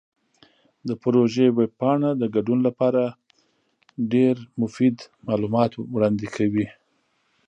د 0.87 0.89
پروژې 1.01 1.47
ویب 1.57 1.71
پاڼه 1.79 2.09
د 2.21 2.23
ګډون 2.35 2.59
لپاره 2.67 3.01
ډیرې 4.11 4.43
مفیدې 4.61 5.05
معلومات 5.27 5.71
وړاندې 5.93 6.27
کوي. 6.35 6.67